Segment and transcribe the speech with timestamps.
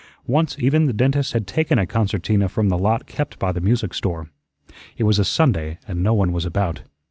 [0.25, 3.93] Once, even, the dentist had taken a concertina from the lot kept by the music
[3.93, 4.31] store.
[4.97, 6.81] It was a Sunday and no one was about.